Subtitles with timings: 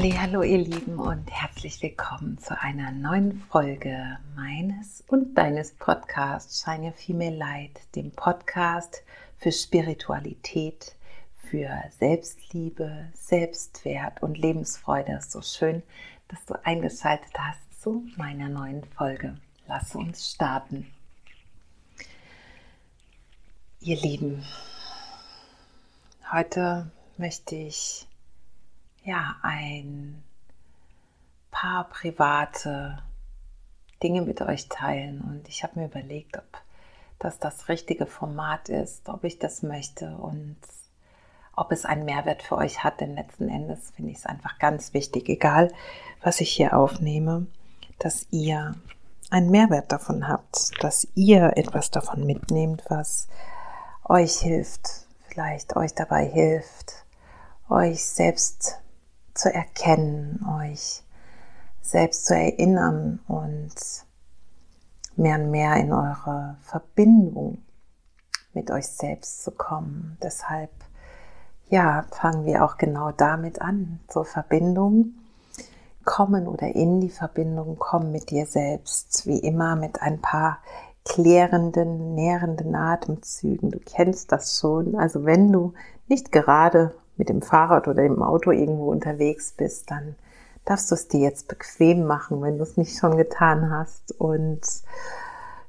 [0.00, 6.92] Hallo ihr Lieben und herzlich willkommen zu einer neuen Folge meines und deines Podcasts Shine
[6.92, 9.02] Female Light, dem Podcast
[9.38, 10.94] für Spiritualität,
[11.50, 15.14] für Selbstliebe, Selbstwert und Lebensfreude.
[15.14, 15.82] Es ist so schön,
[16.28, 19.36] dass du eingeschaltet hast zu meiner neuen Folge.
[19.66, 20.86] Lass uns starten.
[23.80, 24.44] Ihr Lieben,
[26.30, 28.07] heute möchte ich
[29.08, 30.22] ja ein
[31.50, 32.98] paar private
[34.02, 35.22] Dinge mit euch teilen.
[35.22, 36.44] Und ich habe mir überlegt, ob
[37.18, 40.56] das das richtige Format ist, ob ich das möchte und
[41.56, 44.94] ob es einen Mehrwert für euch hat, denn letzten Endes finde ich es einfach ganz
[44.94, 45.72] wichtig, egal
[46.22, 47.46] was ich hier aufnehme,
[47.98, 48.76] dass ihr
[49.30, 53.26] einen Mehrwert davon habt, dass ihr etwas davon mitnehmt, was
[54.04, 57.04] euch hilft, vielleicht euch dabei hilft,
[57.68, 58.80] euch selbst
[59.38, 61.02] zu erkennen, euch
[61.80, 63.72] selbst zu erinnern und
[65.16, 67.58] mehr und mehr in eure Verbindung
[68.52, 70.18] mit euch selbst zu kommen.
[70.22, 70.70] Deshalb,
[71.68, 75.14] ja, fangen wir auch genau damit an, zur Verbindung
[76.04, 80.58] kommen oder in die Verbindung kommen mit dir selbst, wie immer mit ein paar
[81.04, 83.70] klärenden, nährenden Atemzügen.
[83.70, 84.96] Du kennst das schon.
[84.96, 85.74] Also wenn du
[86.08, 90.14] nicht gerade mit dem Fahrrad oder im Auto irgendwo unterwegs bist, dann
[90.64, 94.12] darfst du es dir jetzt bequem machen, wenn du es nicht schon getan hast.
[94.18, 94.60] Und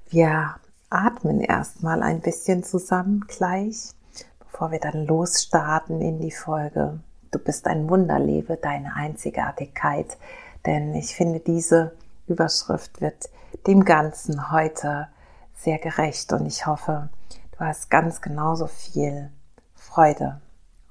[0.09, 0.55] wir
[0.89, 3.91] atmen erstmal ein bisschen zusammen gleich,
[4.39, 6.99] bevor wir dann losstarten in die Folge.
[7.31, 10.17] Du bist ein Wunder, lebe deine Einzigartigkeit.
[10.65, 11.93] Denn ich finde, diese
[12.27, 13.29] Überschrift wird
[13.67, 15.07] dem Ganzen heute
[15.55, 17.09] sehr gerecht und ich hoffe,
[17.51, 19.29] du hast ganz genauso viel
[19.75, 20.39] Freude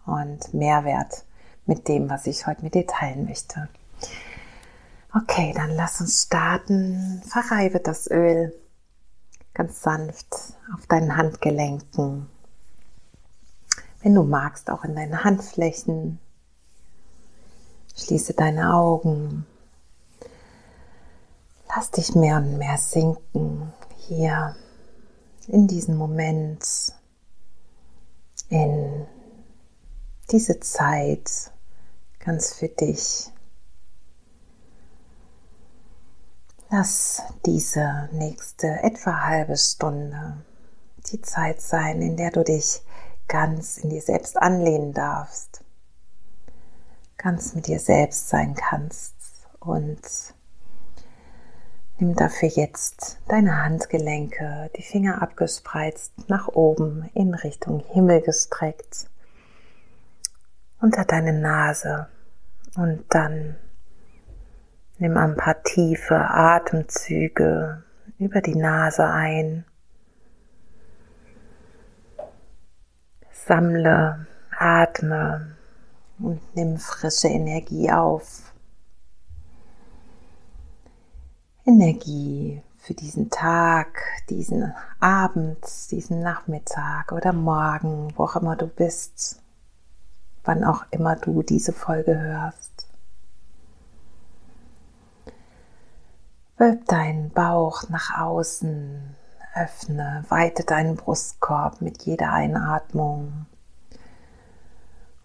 [0.08, 1.24] und Mehrwert
[1.66, 3.68] mit dem, was ich heute mit dir teilen möchte.
[5.14, 7.22] Okay, dann lass uns starten.
[7.26, 8.54] Verreibe das Öl
[9.54, 10.28] ganz sanft
[10.74, 12.28] auf deinen Handgelenken.
[14.02, 16.20] Wenn du magst, auch in deinen Handflächen.
[17.96, 19.44] Schließe deine Augen.
[21.74, 24.54] Lass dich mehr und mehr sinken hier
[25.48, 26.92] in diesen Moment,
[28.48, 29.06] in
[30.30, 31.52] diese Zeit
[32.18, 33.30] ganz für dich.
[36.70, 40.44] Lass diese nächste etwa halbe Stunde
[41.10, 42.82] die Zeit sein, in der du dich
[43.26, 45.64] ganz in dir selbst anlehnen darfst,
[47.16, 49.14] ganz mit dir selbst sein kannst
[49.60, 50.00] und
[51.98, 59.08] nimm dafür jetzt deine Handgelenke, die Finger abgespreizt nach oben in Richtung Himmel gestreckt
[60.80, 62.08] unter deine Nase
[62.76, 63.56] und dann
[64.98, 67.82] nimm ein paar tiefe Atemzüge
[68.18, 69.64] über die Nase ein.
[73.32, 75.56] Sammle, atme
[76.18, 78.52] und nimm frische Energie auf.
[81.64, 84.00] Energie für diesen Tag,
[84.30, 85.58] diesen Abend,
[85.90, 89.42] diesen Nachmittag oder Morgen, wo auch immer du bist
[90.48, 92.88] wann auch immer du diese Folge hörst.
[96.56, 99.14] Wölb deinen Bauch nach außen,
[99.54, 103.44] öffne, weite deinen Brustkorb mit jeder Einatmung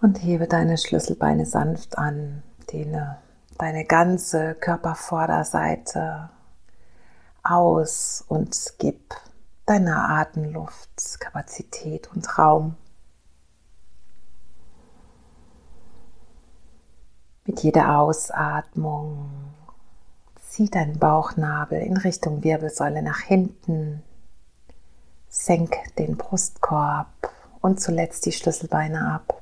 [0.02, 3.18] und hebe deine Schlüsselbeine sanft an, dehne
[3.58, 6.32] deine ganze Körpervorderseite
[7.44, 9.16] aus und gib
[9.66, 12.76] deiner Atemluft Kapazität und Raum.
[17.46, 19.30] Mit jeder Ausatmung
[20.48, 24.02] zieh deinen Bauchnabel in Richtung Wirbelsäule nach hinten.
[25.28, 27.08] Senk den Brustkorb
[27.60, 29.42] und zuletzt die Schlüsselbeine ab.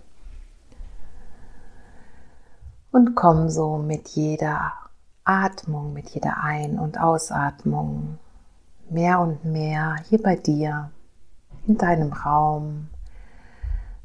[2.91, 4.73] Und komm so mit jeder
[5.23, 8.17] Atmung, mit jeder Ein- und Ausatmung
[8.89, 10.91] mehr und mehr hier bei dir,
[11.67, 12.89] in deinem Raum,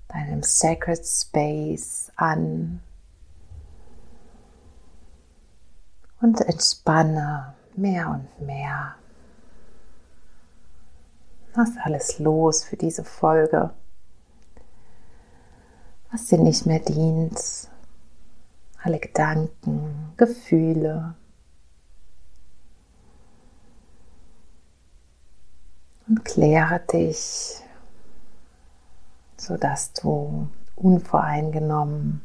[0.08, 2.80] deinem Sacred Space an
[6.20, 8.94] und entspanne mehr und mehr.
[11.54, 13.70] Lass alles los für diese Folge,
[16.10, 17.68] was dir nicht mehr dient.
[18.82, 21.14] Alle Gedanken, Gefühle.
[26.06, 27.62] Und kläre dich,
[29.36, 32.20] sodass du unvoreingenommen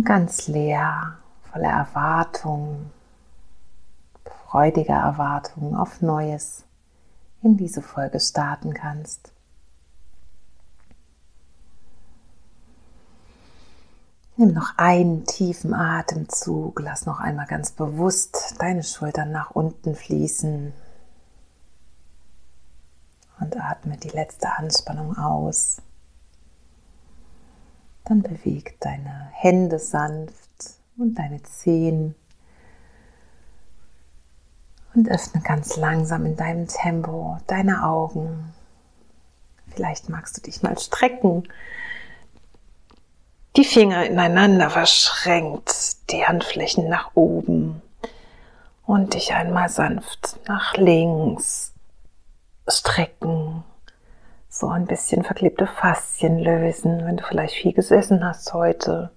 [0.00, 1.18] und ganz leer,
[1.52, 2.90] voller Erwartung,
[4.46, 6.64] freudiger Erwartung auf Neues
[7.42, 9.30] in diese Folge starten kannst.
[14.38, 20.72] Nimm noch einen tiefen Atemzug, lass noch einmal ganz bewusst deine Schultern nach unten fließen
[23.38, 25.82] und atme die letzte Anspannung aus.
[28.10, 30.34] Dann beweg deine Hände sanft
[30.98, 32.14] und deine Zehen
[34.94, 38.52] und öffne ganz langsam in deinem Tempo deine Augen.
[39.68, 41.44] Vielleicht magst du dich mal strecken
[43.56, 47.82] die Finger ineinander verschränkt, die Handflächen nach oben
[48.86, 51.72] und dich einmal sanft nach links
[52.68, 53.64] strecken.
[54.60, 59.10] So ein bisschen verklebte Faszien lösen, wenn du vielleicht viel gesessen hast heute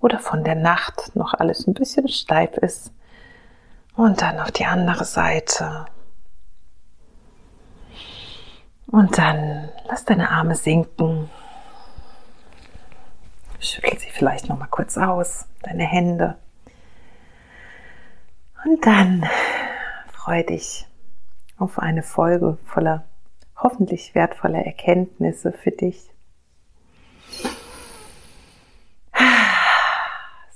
[0.00, 2.92] oder von der Nacht noch alles ein bisschen steif ist.
[3.94, 5.86] Und dann auf die andere Seite.
[8.88, 11.30] Und dann lass deine Arme sinken
[13.60, 16.38] Schüttel sie vielleicht noch mal kurz aus, deine Hände.
[18.64, 19.28] Und dann
[20.12, 20.88] freu dich
[21.56, 23.04] auf eine Folge voller
[23.56, 26.10] hoffentlich wertvoller Erkenntnisse für dich.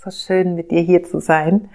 [0.02, 1.70] So schön mit dir hier zu sein.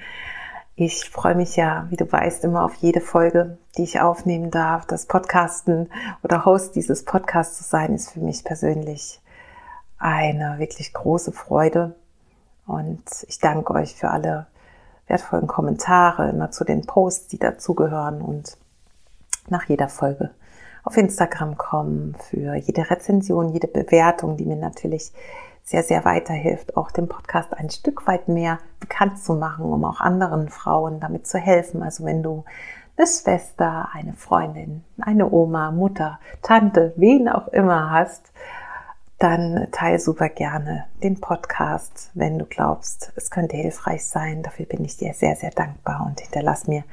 [0.76, 4.86] Ich freue mich ja, wie du weißt, immer auf jede Folge, die ich aufnehmen darf.
[4.86, 5.90] Das Podcasten
[6.22, 9.22] oder Host dieses Podcasts zu sein, ist für mich persönlich
[9.98, 11.96] eine wirklich große Freude.
[12.68, 14.48] Und ich danke euch für alle
[15.08, 18.58] wertvollen Kommentare, immer zu den Posts, die dazugehören und
[19.48, 20.32] nach jeder Folge
[20.86, 25.12] auf Instagram kommen, für jede Rezension, jede Bewertung, die mir natürlich
[25.64, 30.00] sehr, sehr weiterhilft, auch den Podcast ein Stück weit mehr bekannt zu machen, um auch
[30.00, 31.82] anderen Frauen damit zu helfen.
[31.82, 32.46] Also wenn du
[32.98, 38.32] eine Schwester, eine Freundin, eine Oma, Mutter, Tante, wen auch immer hast,
[39.18, 44.44] dann teile super gerne den Podcast, wenn du glaubst, es könnte hilfreich sein.
[44.44, 46.84] Dafür bin ich dir sehr, sehr dankbar und hinterlass mir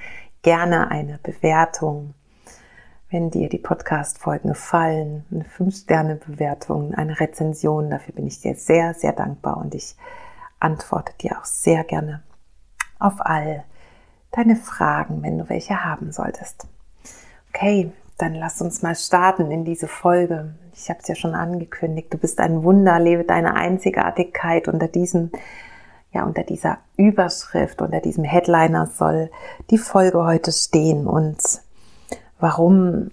[0.42, 2.14] gerne eine Bewertung.
[3.12, 9.12] Wenn dir die Podcast-Folgen gefallen, eine 5-Sterne-Bewertung, eine Rezension, dafür bin ich dir sehr, sehr
[9.12, 9.96] dankbar und ich
[10.60, 12.22] antworte dir auch sehr gerne
[12.98, 13.64] auf all
[14.30, 16.66] deine Fragen, wenn du welche haben solltest.
[17.50, 20.54] Okay, dann lass uns mal starten in diese Folge.
[20.72, 22.14] Ich habe es ja schon angekündigt.
[22.14, 25.32] Du bist ein Wunder, lebe deine Einzigartigkeit unter diesem,
[26.12, 29.30] ja, unter dieser Überschrift, unter diesem Headliner soll
[29.68, 31.06] die Folge heute stehen.
[31.06, 31.60] Und
[32.42, 33.12] warum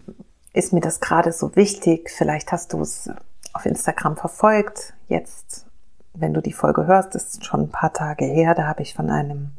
[0.54, 2.10] ist mir das gerade so wichtig?
[2.10, 3.10] Vielleicht hast du es
[3.54, 4.94] auf Instagram verfolgt.
[5.08, 5.68] Jetzt,
[6.14, 8.56] wenn du die Folge hörst, ist schon ein paar Tage her.
[8.56, 9.52] Da habe ich von einem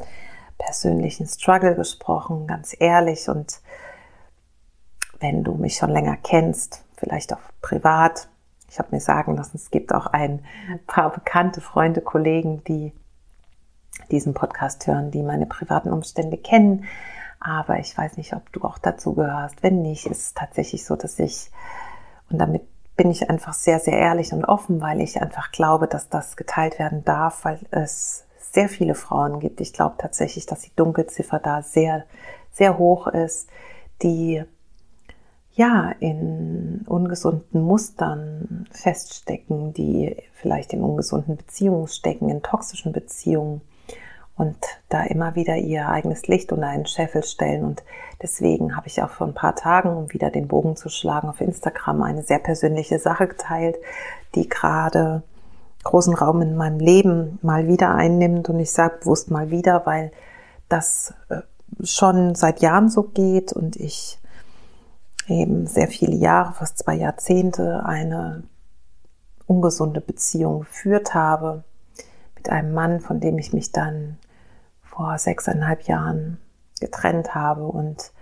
[0.59, 3.61] persönlichen Struggle gesprochen, ganz ehrlich und
[5.21, 8.29] wenn du mich schon länger kennst, vielleicht auch privat.
[8.69, 10.45] Ich habe mir sagen lassen, es gibt auch ein
[10.87, 12.93] paar bekannte Freunde, Kollegen, die
[14.11, 16.85] diesen Podcast hören, die meine privaten Umstände kennen.
[17.41, 19.63] Aber ich weiß nicht, ob du auch dazu gehörst.
[19.63, 21.51] Wenn nicht, ist es tatsächlich so, dass ich,
[22.31, 22.63] und damit
[22.97, 26.79] bin ich einfach sehr, sehr ehrlich und offen, weil ich einfach glaube, dass das geteilt
[26.79, 29.61] werden darf, weil es sehr viele Frauen gibt.
[29.63, 32.05] Ich glaube tatsächlich, dass die Dunkelziffer da sehr,
[32.51, 33.49] sehr hoch ist,
[34.03, 34.45] die
[35.53, 43.61] ja, in ungesunden Mustern feststecken, die vielleicht in ungesunden Beziehungen stecken, in toxischen Beziehungen
[44.41, 44.57] und
[44.89, 47.63] da immer wieder ihr eigenes Licht unter einen Scheffel stellen.
[47.63, 47.83] Und
[48.23, 51.43] deswegen habe ich auch vor ein paar Tagen, um wieder den Bogen zu schlagen, auf
[51.43, 53.77] Instagram eine sehr persönliche Sache geteilt,
[54.35, 55.23] die gerade
[55.85, 58.49] großen Raum in meinem Leben mal wieder einnimmt.
[58.49, 60.11] Und ich sage bewusst mal wieder, weil
[60.71, 61.43] das äh,
[61.85, 64.19] schon seit Jahren so geht und ich
[65.29, 68.45] eben sehr viele Jahre, fast zwei Jahrzehnte, eine
[69.47, 71.63] ungesunde Beziehung geführt habe
[72.37, 74.17] mit einem Mann, von dem ich mich dann
[75.01, 76.37] vor sechseinhalb Jahren
[76.79, 77.63] getrennt habe.
[77.63, 78.13] Und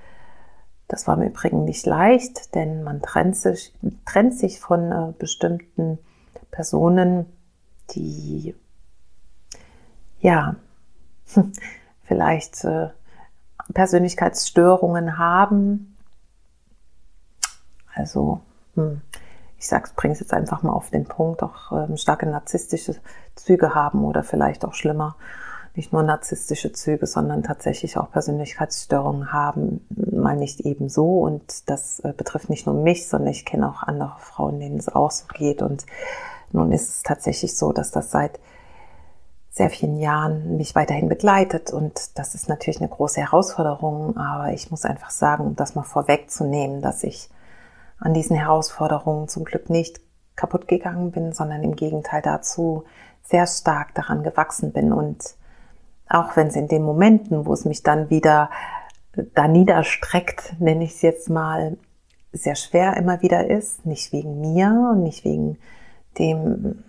[0.87, 3.75] das war mir übrigens nicht leicht, denn man trennt sich,
[4.07, 5.99] trennt sich von äh, bestimmten
[6.53, 7.27] Personen,
[7.91, 8.55] die
[10.21, 10.55] ja
[12.05, 12.91] vielleicht äh,
[13.75, 15.97] Persönlichkeitsstörungen haben,
[17.93, 18.41] also,
[18.77, 19.01] hm,
[19.59, 22.95] ich sag's, bring's jetzt einfach mal auf den Punkt, auch ähm, starke narzisstische
[23.35, 25.17] Züge haben oder vielleicht auch schlimmer,
[25.79, 31.21] nicht nur narzisstische Züge, sondern tatsächlich auch Persönlichkeitsstörungen haben, mal nicht eben so.
[31.21, 34.89] Und das äh, betrifft nicht nur mich, sondern ich kenne auch andere Frauen, denen es
[34.89, 35.63] auch so geht.
[35.63, 35.87] Und
[36.53, 38.41] nun ist es tatsächlich so, dass das seit
[39.51, 44.71] sehr vielen Jahren mich weiterhin begleitet und das ist natürlich eine große Herausforderung, aber ich
[44.71, 47.29] muss einfach sagen, um das mal vorwegzunehmen, dass ich
[47.99, 50.01] an diesen Herausforderungen zum Glück nicht
[50.37, 52.85] kaputt gegangen bin, sondern im Gegenteil dazu
[53.25, 55.35] sehr stark daran gewachsen bin und
[56.09, 58.51] auch wenn es in den Momenten, wo es mich dann wieder
[59.35, 61.77] da niederstreckt, nenne ich es jetzt mal,
[62.33, 65.59] sehr schwer immer wieder ist, nicht wegen mir und nicht wegen
[66.19, 66.85] dem,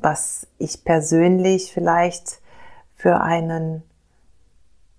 [0.00, 2.40] was ich persönlich vielleicht
[2.94, 3.82] für einen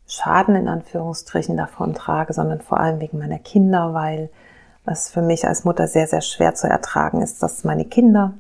[0.08, 4.30] Schaden in Anführungsstrichen davon trage, sondern vor allem wegen meiner Kinder, weil
[4.86, 8.34] was für mich als Mutter sehr, sehr schwer zu ertragen ist, dass meine Kinder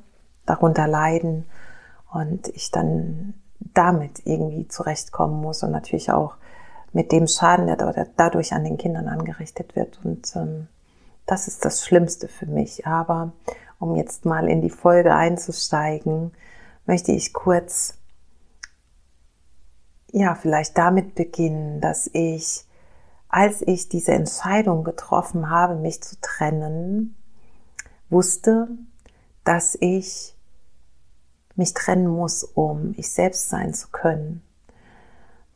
[0.45, 1.45] darunter leiden
[2.13, 6.35] und ich dann damit irgendwie zurechtkommen muss und natürlich auch
[6.93, 9.99] mit dem Schaden, der dadurch an den Kindern angerichtet wird.
[10.03, 10.67] Und ähm,
[11.25, 12.87] das ist das Schlimmste für mich.
[12.87, 13.33] Aber
[13.79, 16.31] um jetzt mal in die Folge einzusteigen,
[16.85, 17.95] möchte ich kurz,
[20.11, 22.65] ja, vielleicht damit beginnen, dass ich,
[23.29, 27.15] als ich diese Entscheidung getroffen habe, mich zu trennen,
[28.09, 28.69] wusste,
[29.43, 30.36] dass ich
[31.57, 34.41] mich trennen muss, um ich selbst sein zu können,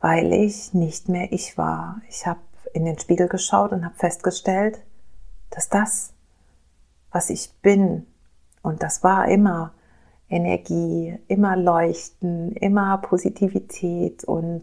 [0.00, 2.00] weil ich nicht mehr ich war.
[2.08, 2.40] Ich habe
[2.74, 4.82] in den Spiegel geschaut und habe festgestellt,
[5.50, 6.12] dass das,
[7.10, 8.06] was ich bin,
[8.62, 9.72] und das war immer
[10.28, 14.62] Energie, immer Leuchten, immer Positivität und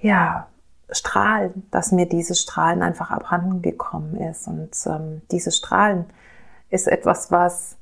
[0.00, 0.48] ja,
[0.90, 4.46] Strahlen, dass mir diese Strahlen einfach abhanden gekommen ist.
[4.46, 6.06] Und ähm, diese Strahlen
[6.70, 7.76] ist etwas, was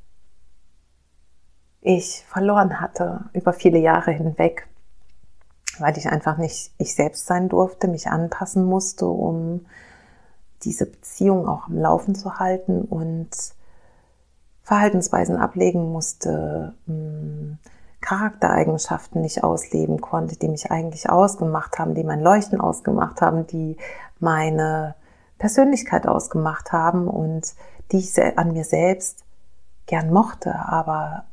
[1.82, 4.68] ich verloren hatte über viele Jahre hinweg,
[5.78, 9.66] weil ich einfach nicht ich selbst sein durfte, mich anpassen musste, um
[10.62, 13.30] diese Beziehung auch am Laufen zu halten und
[14.62, 17.58] Verhaltensweisen ablegen musste, hm,
[18.00, 23.76] Charaktereigenschaften nicht ausleben konnte, die mich eigentlich ausgemacht haben, die mein Leuchten ausgemacht haben, die
[24.20, 24.94] meine
[25.38, 27.54] Persönlichkeit ausgemacht haben und
[27.90, 29.24] die ich an mir selbst
[29.86, 31.24] gern mochte, aber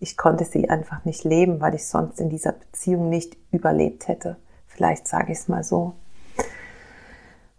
[0.00, 4.36] ich konnte sie einfach nicht leben, weil ich sonst in dieser Beziehung nicht überlebt hätte.
[4.66, 5.94] Vielleicht sage ich es mal so.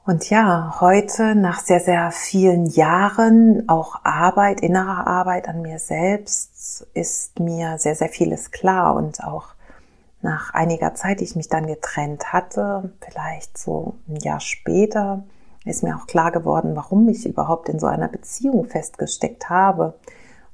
[0.06, 6.88] Und ja, heute nach sehr, sehr vielen Jahren auch Arbeit, innerer Arbeit an mir selbst,
[6.94, 9.50] ist mir sehr, sehr vieles klar und auch
[10.22, 15.24] nach einiger Zeit, die ich mich dann getrennt hatte, vielleicht so ein Jahr später,
[15.66, 19.94] ist mir auch klar geworden, warum ich überhaupt in so einer Beziehung festgesteckt habe.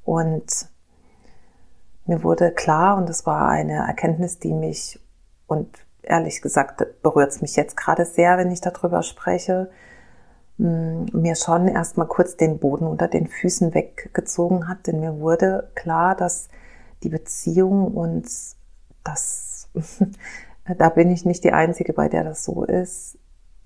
[0.04, 0.68] Und
[2.06, 5.00] mir wurde klar, und es war eine Erkenntnis, die mich
[5.48, 9.70] und ehrlich gesagt berührt es mich jetzt gerade sehr, wenn ich darüber spreche,
[10.58, 15.72] mm, mir schon erstmal kurz den Boden unter den Füßen weggezogen hat, denn mir wurde
[15.76, 16.48] klar, dass
[17.04, 18.28] die Beziehung und
[19.04, 19.70] das,
[20.78, 23.18] da bin ich nicht die Einzige, bei der das so ist,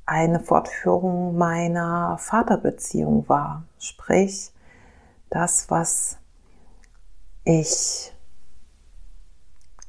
[0.05, 3.65] eine Fortführung meiner Vaterbeziehung war.
[3.77, 4.51] Sprich,
[5.29, 6.17] das, was
[7.43, 8.13] ich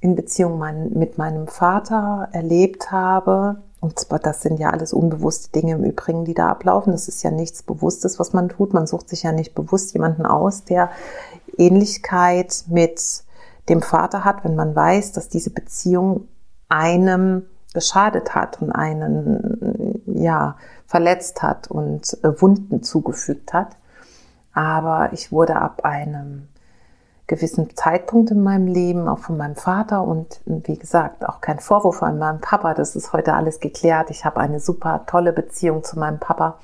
[0.00, 3.62] in Beziehung mein, mit meinem Vater erlebt habe.
[3.80, 6.92] Und zwar, das sind ja alles unbewusste Dinge im Übrigen, die da ablaufen.
[6.92, 8.74] Das ist ja nichts Bewusstes, was man tut.
[8.74, 10.90] Man sucht sich ja nicht bewusst jemanden aus, der
[11.56, 13.24] Ähnlichkeit mit
[13.68, 16.28] dem Vater hat, wenn man weiß, dass diese Beziehung
[16.68, 23.76] einem geschadet hat und einen, ja, verletzt hat und äh, Wunden zugefügt hat.
[24.52, 26.48] Aber ich wurde ab einem
[27.30, 32.02] gewissen Zeitpunkt in meinem Leben, auch von meinem Vater und wie gesagt, auch kein Vorwurf
[32.02, 34.10] an meinem Papa, das ist heute alles geklärt.
[34.10, 36.58] Ich habe eine super tolle Beziehung zu meinem Papa.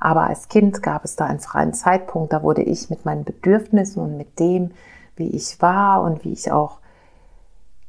[0.00, 4.16] Aber als Kind gab es da einen Zeitpunkt, da wurde ich mit meinen Bedürfnissen und
[4.16, 4.72] mit dem,
[5.14, 6.78] wie ich war und wie ich auch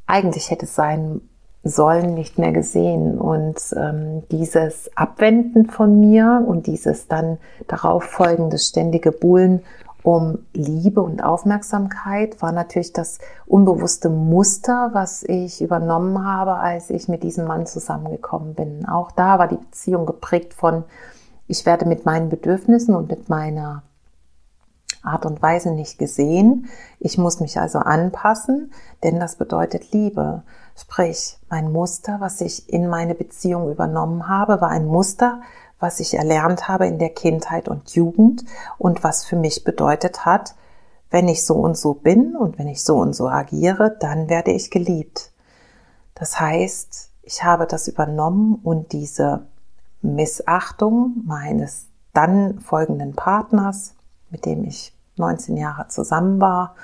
[0.06, 1.22] eigentlich hätte sein
[1.64, 3.18] sollen, nicht mehr gesehen.
[3.18, 9.64] Und ähm, dieses Abwenden von mir und dieses dann darauf folgende ständige Buhlen
[10.04, 17.08] um Liebe und Aufmerksamkeit war natürlich das unbewusste Muster, was ich übernommen habe, als ich
[17.08, 18.88] mit diesem Mann zusammengekommen bin.
[18.88, 20.86] Auch da war die Beziehung geprägt von,
[21.48, 23.84] ich werde mit meinen Bedürfnissen und mit meiner
[25.02, 26.68] Art und Weise nicht gesehen.
[27.00, 28.72] Ich muss mich also anpassen,
[29.04, 30.44] denn das bedeutet Liebe.
[30.76, 35.42] Sprich, mein Muster, was ich in meine Beziehung übernommen habe, war ein Muster,
[35.80, 38.44] was ich erlernt habe in der Kindheit und Jugend
[38.78, 40.56] und was für mich bedeutet hat,
[41.10, 44.52] wenn ich so und so bin und wenn ich so und so agiere, dann werde
[44.52, 45.32] ich geliebt.
[46.14, 49.48] Das heißt, ich habe das übernommen und diese
[50.02, 53.96] Missachtung meines dann folgenden Partners,
[54.30, 56.76] mit dem ich 19 Jahre zusammen war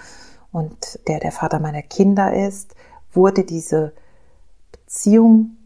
[0.51, 2.75] und der der Vater meiner Kinder ist,
[3.11, 3.93] wurde diese
[4.71, 5.57] Beziehung,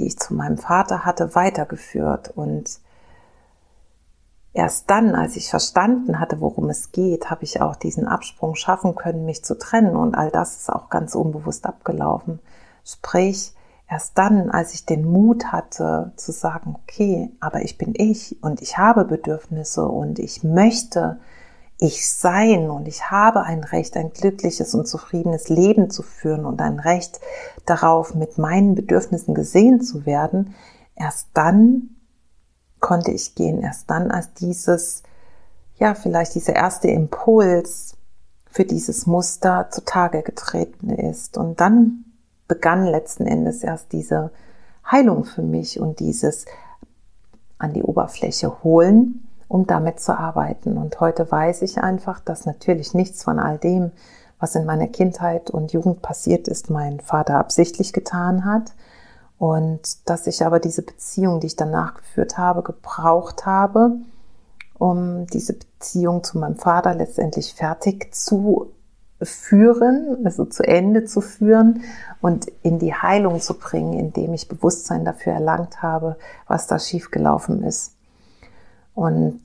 [0.00, 2.32] die ich zu meinem Vater hatte, weitergeführt.
[2.34, 2.80] Und
[4.54, 8.94] erst dann, als ich verstanden hatte, worum es geht, habe ich auch diesen Absprung schaffen
[8.94, 9.96] können, mich zu trennen.
[9.96, 12.40] Und all das ist auch ganz unbewusst abgelaufen.
[12.84, 13.52] Sprich,
[13.88, 18.62] erst dann, als ich den Mut hatte zu sagen, okay, aber ich bin ich und
[18.62, 21.20] ich habe Bedürfnisse und ich möchte
[21.80, 26.60] ich sein und ich habe ein Recht, ein glückliches und zufriedenes Leben zu führen und
[26.60, 27.20] ein Recht
[27.64, 30.54] darauf, mit meinen Bedürfnissen gesehen zu werden,
[30.94, 31.96] erst dann
[32.80, 35.02] konnte ich gehen, erst dann, als dieses,
[35.78, 37.96] ja, vielleicht dieser erste Impuls
[38.46, 41.38] für dieses Muster zutage getreten ist.
[41.38, 42.04] Und dann
[42.46, 44.32] begann letzten Endes erst diese
[44.90, 46.44] Heilung für mich und dieses
[47.58, 50.78] an die Oberfläche holen um damit zu arbeiten.
[50.78, 53.90] Und heute weiß ich einfach, dass natürlich nichts von all dem,
[54.38, 58.72] was in meiner Kindheit und Jugend passiert ist, mein Vater absichtlich getan hat.
[59.38, 63.96] Und dass ich aber diese Beziehung, die ich danach geführt habe, gebraucht habe,
[64.78, 68.70] um diese Beziehung zu meinem Vater letztendlich fertig zu
[69.20, 71.82] führen, also zu Ende zu führen
[72.20, 76.16] und in die Heilung zu bringen, indem ich Bewusstsein dafür erlangt habe,
[76.46, 77.96] was da schiefgelaufen ist.
[78.94, 79.42] Und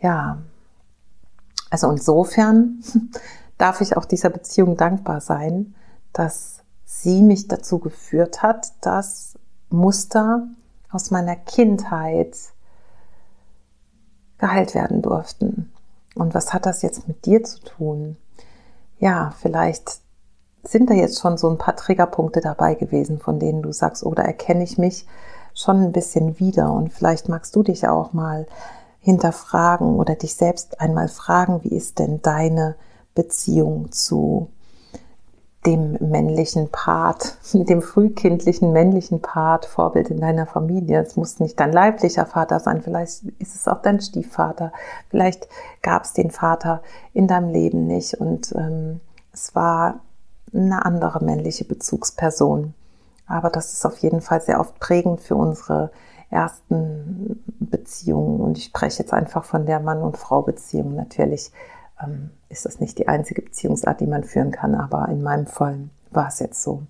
[0.00, 0.38] ja,
[1.70, 2.82] also insofern
[3.58, 5.74] darf ich auch dieser Beziehung dankbar sein,
[6.12, 9.34] dass sie mich dazu geführt hat, dass
[9.68, 10.48] Muster
[10.90, 12.36] aus meiner Kindheit
[14.38, 15.72] geheilt werden durften.
[16.14, 18.16] Und was hat das jetzt mit dir zu tun?
[18.98, 20.00] Ja, vielleicht
[20.62, 24.24] sind da jetzt schon so ein paar Triggerpunkte dabei gewesen, von denen du sagst, oder
[24.24, 25.06] erkenne ich mich
[25.54, 28.46] schon ein bisschen wieder und vielleicht magst du dich auch mal
[29.00, 32.76] hinterfragen oder dich selbst einmal fragen, wie ist denn deine
[33.14, 34.50] Beziehung zu
[35.66, 41.00] dem männlichen Part, dem frühkindlichen männlichen Part, Vorbild in deiner Familie.
[41.00, 44.72] Es muss nicht dein leiblicher Vater sein, vielleicht ist es auch dein Stiefvater,
[45.08, 45.48] vielleicht
[45.82, 46.82] gab es den Vater
[47.12, 49.00] in deinem Leben nicht und ähm,
[49.32, 50.00] es war
[50.52, 52.74] eine andere männliche Bezugsperson.
[53.26, 55.92] Aber das ist auf jeden Fall sehr oft prägend für unsere
[56.30, 61.50] ersten Beziehungen, und ich spreche jetzt einfach von der Mann- und Frau-Beziehung, natürlich
[62.02, 65.90] ähm, ist das nicht die einzige Beziehungsart, die man führen kann, aber in meinem Fall
[66.10, 66.82] war es jetzt so.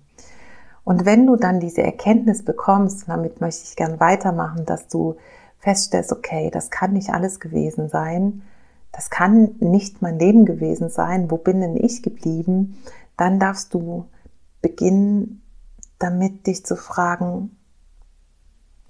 [0.83, 5.15] Und wenn du dann diese Erkenntnis bekommst, damit möchte ich gern weitermachen, dass du
[5.59, 8.41] feststellst, okay, das kann nicht alles gewesen sein,
[8.91, 12.77] das kann nicht mein Leben gewesen sein, wo bin denn ich geblieben,
[13.15, 14.05] dann darfst du
[14.61, 15.43] beginnen,
[15.99, 17.55] damit dich zu fragen,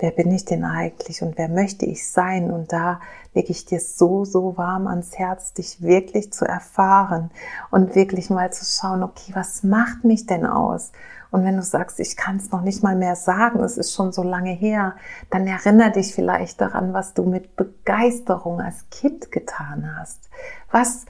[0.02, 2.52] wer bin ich denn eigentlich und wer möchte ich sein?
[2.52, 3.00] Und da
[3.34, 7.30] lege ich dir so, so warm ans Herz, dich wirklich zu erfahren
[7.70, 10.92] und wirklich mal zu schauen, okay, was macht mich denn aus?
[11.30, 14.12] Und wenn du sagst, ich kann es noch nicht mal mehr sagen, es ist schon
[14.12, 14.96] so lange her,
[15.30, 20.30] dann erinnere dich vielleicht daran, was du mit Begeisterung als Kind getan hast.
[20.72, 21.06] Was,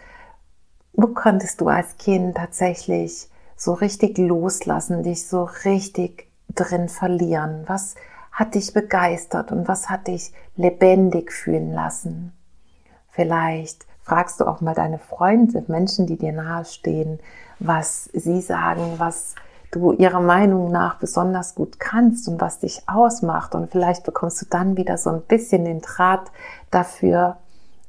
[0.94, 7.64] wo konntest du als Kind tatsächlich so richtig loslassen, dich so richtig drin verlieren?
[7.66, 7.96] Was
[8.32, 12.34] hat dich begeistert und was hat dich lebendig fühlen lassen?
[13.12, 17.20] Vielleicht fragst du auch mal deine Freunde, Menschen, die dir nahestehen,
[17.60, 19.36] was sie sagen, was
[19.72, 23.56] du ihrer Meinung nach besonders gut kannst und was dich ausmacht.
[23.56, 26.32] Und vielleicht bekommst du dann wieder so ein bisschen den Draht
[26.72, 27.38] dafür,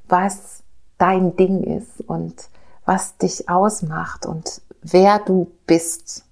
[0.08, 0.62] was
[0.98, 2.48] dein Ding ist und
[2.84, 6.24] was dich ausmacht und wer du bist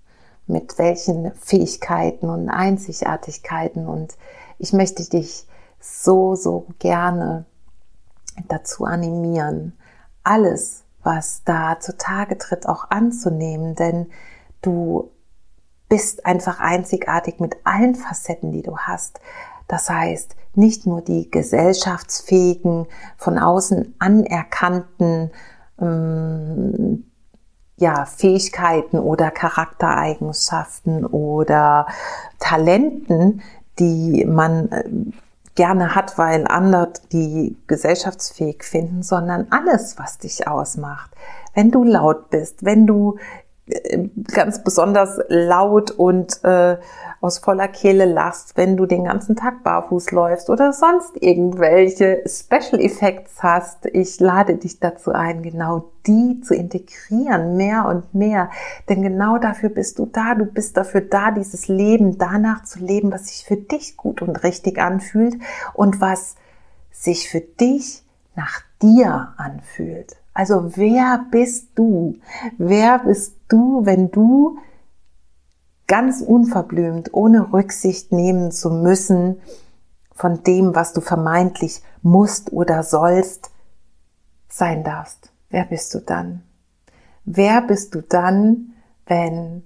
[0.50, 3.86] mit welchen Fähigkeiten und Einzigartigkeiten.
[3.86, 4.16] Und
[4.58, 5.46] ich möchte dich
[5.80, 7.44] so, so gerne
[8.48, 9.72] dazu animieren,
[10.22, 14.06] alles, was da zutage tritt, auch anzunehmen, denn
[14.62, 15.10] du
[15.88, 19.20] bist einfach einzigartig mit allen Facetten, die du hast.
[19.66, 22.86] Das heißt, nicht nur die gesellschaftsfähigen,
[23.16, 25.30] von außen anerkannten
[25.80, 27.09] ähm,
[27.80, 31.86] ja, Fähigkeiten oder Charaktereigenschaften oder
[32.38, 33.42] Talenten,
[33.78, 34.84] die man äh,
[35.54, 41.10] gerne hat, weil andere die gesellschaftsfähig finden, sondern alles, was dich ausmacht.
[41.54, 43.18] Wenn du laut bist, wenn du
[44.32, 46.78] ganz besonders laut und äh,
[47.20, 52.80] aus voller Kehle lachst, wenn du den ganzen Tag barfuß läufst oder sonst irgendwelche Special
[52.80, 53.86] Effects hast.
[53.86, 58.50] Ich lade dich dazu ein, genau die zu integrieren, mehr und mehr.
[58.88, 60.34] Denn genau dafür bist du da.
[60.34, 64.42] Du bist dafür da, dieses Leben danach zu leben, was sich für dich gut und
[64.42, 65.36] richtig anfühlt
[65.74, 66.36] und was
[66.90, 68.02] sich für dich
[68.34, 70.19] nach dir anfühlt.
[70.40, 72.16] Also wer bist du?
[72.56, 74.56] Wer bist du, wenn du
[75.86, 79.42] ganz unverblümt, ohne Rücksicht nehmen zu müssen
[80.12, 83.50] von dem, was du vermeintlich musst oder sollst,
[84.48, 85.30] sein darfst.
[85.50, 86.42] Wer bist du dann?
[87.26, 88.72] Wer bist du dann,
[89.04, 89.62] wenn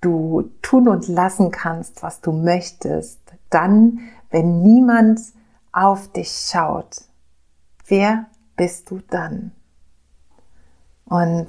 [0.00, 3.18] du tun und lassen kannst, was du möchtest?
[3.48, 3.98] Dann,
[4.30, 5.20] wenn niemand
[5.72, 7.02] auf dich schaut.
[7.88, 8.29] Wer
[8.60, 9.52] bist du dann?
[11.06, 11.48] Und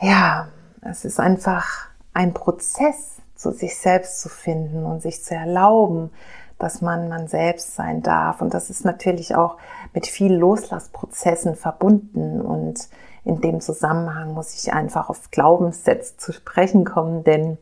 [0.00, 0.46] ja,
[0.82, 6.12] es ist einfach ein Prozess, zu sich selbst zu finden und sich zu erlauben,
[6.60, 8.40] dass man man selbst sein darf.
[8.40, 9.56] Und das ist natürlich auch
[9.94, 12.40] mit viel Loslassprozessen verbunden.
[12.40, 12.88] Und
[13.24, 17.58] in dem Zusammenhang muss ich einfach auf Glaubenssätze zu sprechen kommen, denn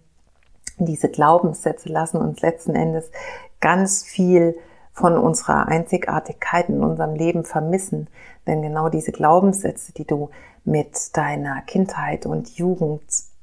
[0.76, 3.10] diese Glaubenssätze lassen uns letzten Endes
[3.58, 4.58] ganz viel
[4.98, 8.08] von unserer Einzigartigkeit in unserem Leben vermissen.
[8.46, 10.30] Denn genau diese Glaubenssätze, die du
[10.64, 13.02] mit deiner Kindheit und Jugend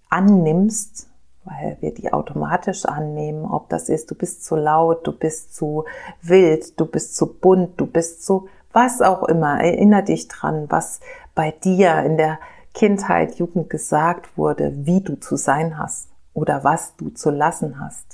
[0.10, 1.10] annimmst,
[1.46, 5.86] weil wir die automatisch annehmen, ob das ist, du bist zu laut, du bist zu
[6.22, 9.62] wild, du bist zu bunt, du bist zu was auch immer.
[9.62, 11.00] Erinner dich dran, was
[11.34, 12.40] bei dir in der
[12.74, 18.05] Kindheit, Jugend gesagt wurde, wie du zu sein hast oder was du zu lassen hast.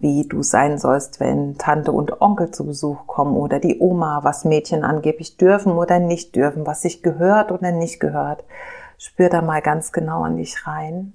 [0.00, 4.44] Wie du sein sollst, wenn Tante und Onkel zu Besuch kommen oder die Oma, was
[4.44, 8.44] Mädchen angeblich dürfen oder nicht dürfen, was sich gehört oder nicht gehört.
[8.98, 11.12] Spür da mal ganz genau an dich rein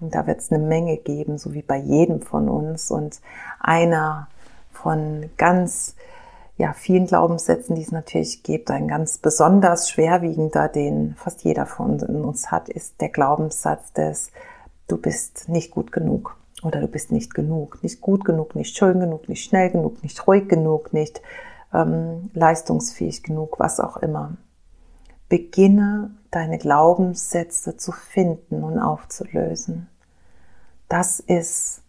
[0.00, 2.90] und da wird es eine Menge geben, so wie bei jedem von uns.
[2.90, 3.20] Und
[3.60, 4.28] einer
[4.72, 5.96] von ganz
[6.56, 12.00] ja, vielen Glaubenssätzen, die es natürlich gibt, ein ganz besonders schwerwiegender, den fast jeder von
[12.00, 14.30] uns hat, ist der Glaubenssatz des
[14.86, 17.82] Du bist nicht gut genug oder du bist nicht genug.
[17.82, 21.22] Nicht gut genug, nicht schön genug, nicht schnell genug, nicht ruhig genug, nicht
[21.72, 24.36] ähm, leistungsfähig genug, was auch immer.
[25.28, 29.88] Beginne deine Glaubenssätze zu finden und aufzulösen.
[30.88, 31.82] Das ist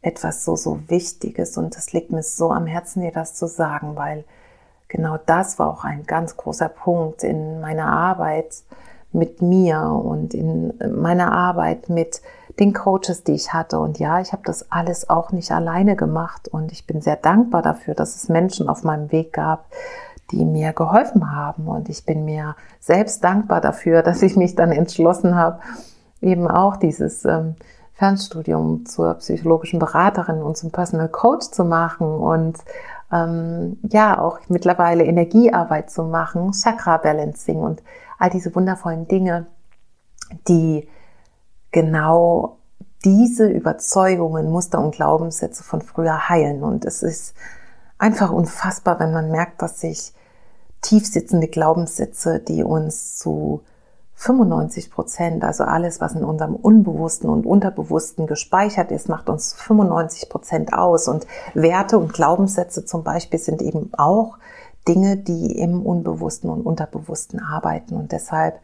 [0.00, 3.96] etwas so, so Wichtiges und es liegt mir so am Herzen, dir das zu sagen,
[3.96, 4.24] weil
[4.86, 8.62] genau das war auch ein ganz großer Punkt in meiner Arbeit
[9.12, 12.20] mit mir und in meiner Arbeit mit
[12.58, 13.78] den Coaches, die ich hatte.
[13.78, 17.62] Und ja, ich habe das alles auch nicht alleine gemacht und ich bin sehr dankbar
[17.62, 19.66] dafür, dass es Menschen auf meinem Weg gab,
[20.30, 21.68] die mir geholfen haben.
[21.68, 25.60] Und ich bin mir selbst dankbar dafür, dass ich mich dann entschlossen habe,
[26.20, 27.54] eben auch dieses ähm,
[27.94, 32.58] Fernstudium zur psychologischen Beraterin und zum Personal Coach zu machen und
[33.12, 37.82] ähm, ja auch mittlerweile Energiearbeit zu machen, Chakra Balancing und
[38.18, 39.46] all diese wundervollen Dinge,
[40.46, 40.88] die
[41.70, 42.58] genau
[43.04, 46.62] diese Überzeugungen, Muster und Glaubenssätze von früher heilen.
[46.62, 47.34] Und es ist
[47.98, 50.12] einfach unfassbar, wenn man merkt, dass sich
[50.82, 53.62] tiefsitzende Glaubenssätze, die uns zu
[54.14, 60.28] 95 Prozent, also alles, was in unserem Unbewussten und Unterbewussten gespeichert ist, macht uns 95
[60.28, 61.06] Prozent aus.
[61.06, 64.38] Und Werte und Glaubenssätze zum Beispiel sind eben auch
[64.88, 67.94] Dinge, die im Unbewussten und Unterbewussten arbeiten.
[67.94, 68.58] Und deshalb,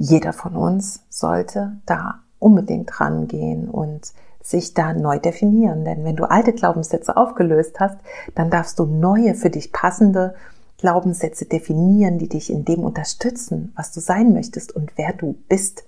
[0.00, 5.84] jeder von uns sollte da unbedingt rangehen und sich da neu definieren.
[5.84, 7.98] Denn wenn du alte Glaubenssätze aufgelöst hast,
[8.34, 10.34] dann darfst du neue für dich passende
[10.78, 15.84] Glaubenssätze definieren, die dich in dem unterstützen, was du sein möchtest und wer du bist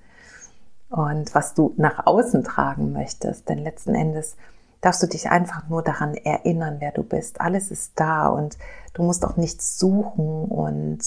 [0.90, 3.48] und was du nach außen tragen möchtest.
[3.48, 4.36] Denn letzten Endes
[4.82, 7.40] darfst du dich einfach nur daran erinnern, wer du bist.
[7.40, 8.58] Alles ist da und
[8.92, 11.00] du musst auch nichts suchen und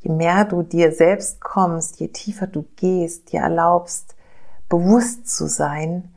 [0.00, 4.16] je mehr du dir selbst kommst, je tiefer du gehst, dir erlaubst,
[4.68, 6.14] bewusst zu sein,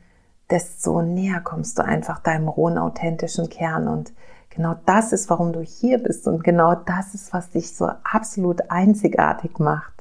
[0.50, 4.12] desto näher kommst du einfach deinem rohen, authentischen Kern und
[4.54, 8.70] Genau das ist, warum du hier bist und genau das ist, was dich so absolut
[8.70, 9.92] einzigartig macht.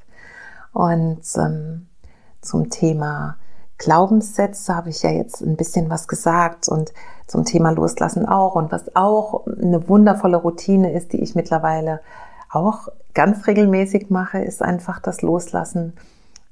[0.73, 1.87] Und ähm,
[2.39, 3.37] zum Thema
[3.79, 6.93] Glaubenssätze habe ich ja jetzt ein bisschen was gesagt und
[7.25, 8.53] zum Thema Loslassen auch.
[8.53, 12.01] Und was auch eine wundervolle Routine ist, die ich mittlerweile
[12.53, 15.93] auch ganz regelmäßig mache, ist einfach das Loslassen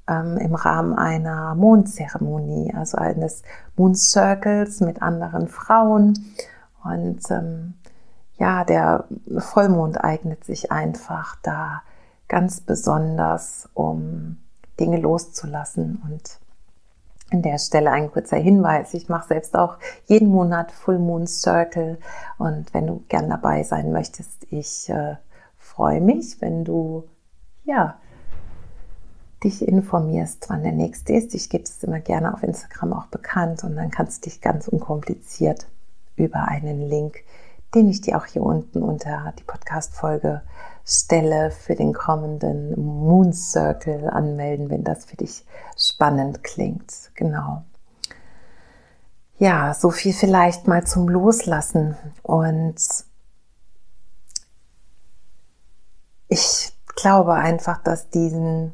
[0.08, 3.42] ähm, im Rahmen einer Mondzeremonie, also eines
[3.76, 6.34] Moon Circles mit anderen Frauen.
[6.84, 7.74] Und ähm,
[8.38, 9.04] ja, der
[9.38, 11.82] Vollmond eignet sich einfach da
[12.28, 14.38] ganz besonders, um
[14.80, 16.02] Dinge loszulassen.
[16.04, 16.38] Und
[17.30, 18.94] an der Stelle ein kurzer Hinweis.
[18.94, 21.98] Ich mache selbst auch jeden Monat Full Moon Circle.
[22.38, 25.16] Und wenn du gern dabei sein möchtest, ich äh,
[25.74, 27.04] freue mich, wenn du,
[27.64, 27.98] ja,
[29.44, 31.34] dich informierst, wann der nächste ist.
[31.34, 34.68] Ich gebe es immer gerne auf Instagram auch bekannt und dann kannst du dich ganz
[34.68, 35.66] unkompliziert
[36.16, 37.24] über einen Link
[37.74, 40.42] den ich dir auch hier unten unter die Podcast-Folge
[40.84, 47.10] stelle für den kommenden Moon Circle anmelden, wenn das für dich spannend klingt.
[47.14, 47.62] Genau.
[49.38, 52.76] Ja, so viel vielleicht mal zum Loslassen und
[56.32, 58.72] ich glaube einfach, dass diesen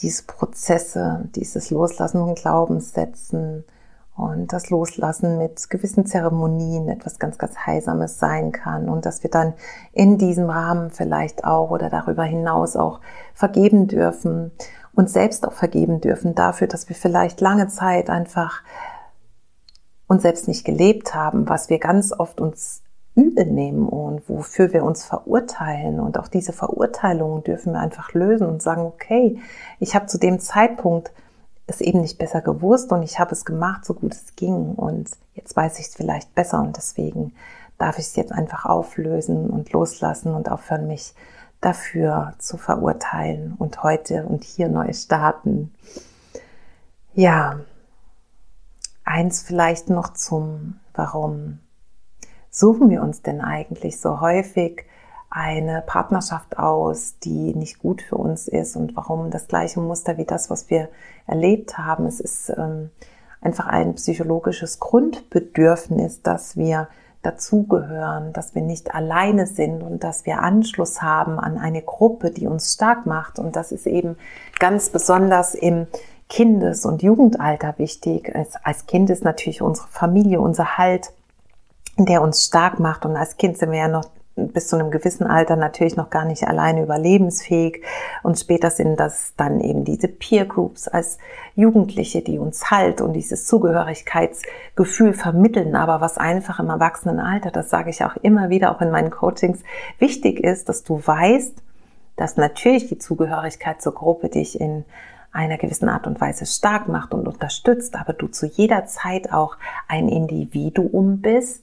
[0.00, 3.64] diese Prozesse, dieses Loslassen und Glaubenssätzen
[4.14, 9.30] und das Loslassen mit gewissen Zeremonien etwas ganz, ganz Heilsames sein kann und dass wir
[9.30, 9.54] dann
[9.92, 13.00] in diesem Rahmen vielleicht auch oder darüber hinaus auch
[13.34, 14.52] vergeben dürfen
[14.94, 18.62] und selbst auch vergeben dürfen dafür, dass wir vielleicht lange Zeit einfach
[20.06, 22.82] uns selbst nicht gelebt haben, was wir ganz oft uns
[23.16, 25.98] übel nehmen und wofür wir uns verurteilen.
[25.98, 29.40] Und auch diese Verurteilungen dürfen wir einfach lösen und sagen, okay,
[29.80, 31.10] ich habe zu dem Zeitpunkt
[31.66, 34.74] es eben nicht besser gewusst und ich habe es gemacht, so gut es ging.
[34.74, 37.32] Und jetzt weiß ich es vielleicht besser und deswegen
[37.78, 41.14] darf ich es jetzt einfach auflösen und loslassen und aufhören, mich
[41.60, 45.74] dafür zu verurteilen und heute und hier neu starten.
[47.14, 47.60] Ja,
[49.04, 51.58] eins vielleicht noch zum Warum
[52.56, 54.84] suchen wir uns denn eigentlich so häufig
[55.28, 60.24] eine Partnerschaft aus, die nicht gut für uns ist und warum das gleiche Muster wie
[60.24, 60.88] das, was wir
[61.26, 62.06] erlebt haben.
[62.06, 62.90] Es ist ähm,
[63.42, 66.88] einfach ein psychologisches Grundbedürfnis, dass wir
[67.20, 72.46] dazugehören, dass wir nicht alleine sind und dass wir Anschluss haben an eine Gruppe, die
[72.46, 73.38] uns stark macht.
[73.38, 74.16] Und das ist eben
[74.58, 75.88] ganz besonders im
[76.30, 78.34] Kindes- und Jugendalter wichtig.
[78.62, 81.12] Als Kind ist natürlich unsere Familie, unser Halt,
[81.96, 83.04] der uns stark macht.
[83.06, 84.04] Und als Kind sind wir ja noch
[84.36, 87.82] bis zu einem gewissen Alter natürlich noch gar nicht alleine überlebensfähig.
[88.22, 91.18] Und später sind das dann eben diese Peer Groups als
[91.54, 95.74] Jugendliche, die uns Halt und dieses Zugehörigkeitsgefühl vermitteln.
[95.74, 99.60] Aber was einfach im Erwachsenenalter, das sage ich auch immer wieder, auch in meinen Coachings,
[99.98, 101.54] wichtig ist, dass du weißt,
[102.16, 104.84] dass natürlich die Zugehörigkeit zur Gruppe dich in
[105.32, 109.56] einer gewissen Art und Weise stark macht und unterstützt, aber du zu jeder Zeit auch
[109.86, 111.62] ein Individuum bist,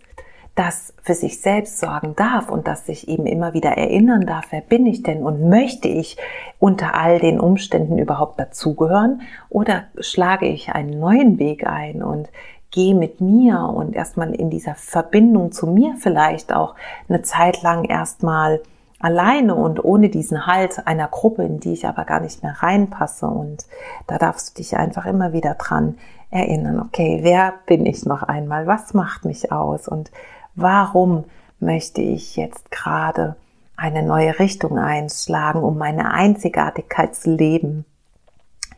[0.55, 4.61] das für sich selbst sorgen darf und das sich eben immer wieder erinnern darf, wer
[4.61, 6.17] bin ich denn und möchte ich
[6.59, 12.29] unter all den Umständen überhaupt dazugehören oder schlage ich einen neuen Weg ein und
[12.69, 16.75] gehe mit mir und erstmal in dieser Verbindung zu mir vielleicht auch
[17.07, 18.61] eine Zeit lang erstmal
[18.99, 23.27] alleine und ohne diesen Halt einer Gruppe, in die ich aber gar nicht mehr reinpasse.
[23.27, 23.65] Und
[24.07, 25.97] da darfst du dich einfach immer wieder dran
[26.31, 28.65] erinnern, okay, wer bin ich noch einmal?
[28.65, 29.87] Was macht mich aus?
[29.87, 30.09] Und
[30.55, 31.25] warum
[31.59, 33.35] möchte ich jetzt gerade
[33.75, 37.85] eine neue Richtung einschlagen, um meine Einzigartigkeit zu leben?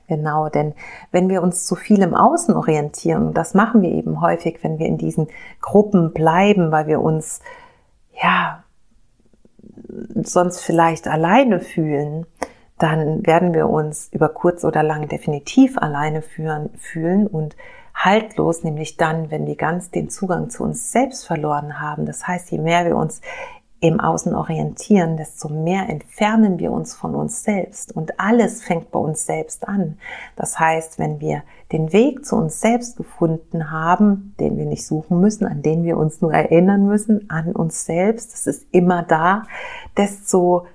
[0.07, 0.75] Genau, denn
[1.11, 4.77] wenn wir uns zu viel im Außen orientieren, und das machen wir eben häufig, wenn
[4.77, 5.27] wir in diesen
[5.61, 7.41] Gruppen bleiben, weil wir uns,
[8.21, 8.63] ja,
[10.23, 12.27] sonst vielleicht alleine fühlen,
[12.77, 17.55] dann werden wir uns über kurz oder lang definitiv alleine führen, fühlen und
[17.95, 22.05] haltlos, nämlich dann, wenn wir ganz den Zugang zu uns selbst verloren haben.
[22.05, 23.21] Das heißt, je mehr wir uns
[23.79, 27.95] im Außen orientieren, desto mehr entfernen wir uns von uns selbst.
[27.95, 29.97] Und alles fängt bei uns selbst an.
[30.36, 35.19] Das heißt, wenn wir den Weg zu uns selbst gefunden haben, den wir nicht suchen
[35.19, 39.43] müssen, an den wir uns nur erinnern müssen, an uns selbst, das ist immer da,
[39.97, 40.65] desto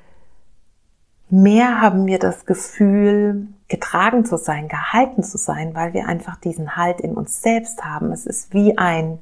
[1.30, 6.76] mehr haben wir das Gefühl, getragen zu sein, gehalten zu sein, weil wir einfach diesen
[6.76, 8.12] Halt in uns selbst haben.
[8.12, 9.20] Es ist wie ein,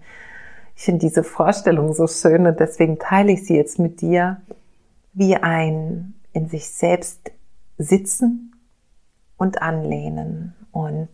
[0.74, 4.40] ich finde diese Vorstellung so schön und deswegen teile ich sie jetzt mit dir,
[5.12, 7.30] wie ein in sich selbst
[7.76, 8.56] sitzen
[9.36, 11.10] und anlehnen und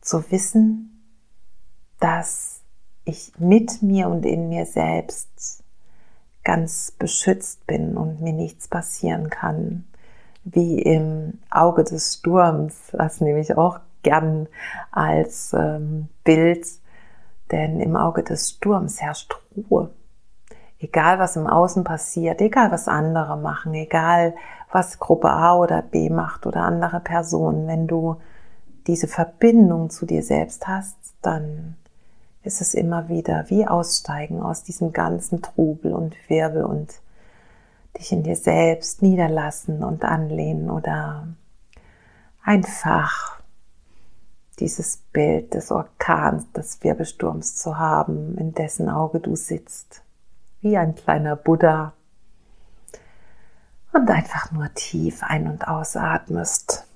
[0.00, 1.02] zu wissen,
[2.00, 2.60] dass
[3.04, 5.62] ich mit mir und in mir selbst
[6.42, 9.84] ganz beschützt bin und mir nichts passieren kann,
[10.46, 14.46] wie im Auge des Sturms, was nehme ich auch gern
[14.92, 16.66] als ähm, Bild
[17.50, 19.90] denn im Auge des Sturms herrscht Ruhe.
[20.78, 24.34] Egal was im Außen passiert, egal was andere machen, egal
[24.70, 28.16] was Gruppe A oder B macht oder andere Personen, wenn du
[28.86, 31.76] diese Verbindung zu dir selbst hast, dann
[32.42, 37.00] ist es immer wieder wie aussteigen aus diesem ganzen Trubel und Wirbel und
[37.98, 41.28] dich in dir selbst niederlassen und anlehnen oder
[42.42, 43.40] einfach
[44.58, 50.02] dieses Bild des Orkans, des Wirbelsturms zu haben, in dessen Auge du sitzt,
[50.60, 51.92] wie ein kleiner Buddha
[53.92, 56.86] und einfach nur tief ein- und ausatmest.